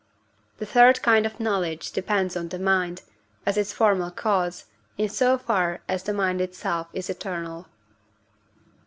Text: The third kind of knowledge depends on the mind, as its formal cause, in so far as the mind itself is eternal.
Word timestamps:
The 0.57 0.65
third 0.65 1.03
kind 1.03 1.27
of 1.27 1.39
knowledge 1.39 1.91
depends 1.91 2.35
on 2.35 2.47
the 2.49 2.57
mind, 2.57 3.03
as 3.45 3.55
its 3.55 3.71
formal 3.71 4.09
cause, 4.09 4.65
in 4.97 5.09
so 5.09 5.37
far 5.37 5.81
as 5.87 6.01
the 6.01 6.11
mind 6.11 6.41
itself 6.41 6.87
is 6.91 7.07
eternal. 7.07 7.67